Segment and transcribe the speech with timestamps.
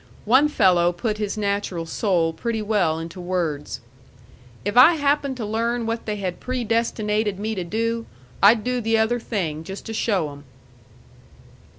[0.25, 3.81] One fellow put his natural soul pretty well into words,
[4.65, 8.07] "If I happened to learn what they had predestinated me to do,
[8.41, 10.43] I'd do the other thing, just to show 'em!"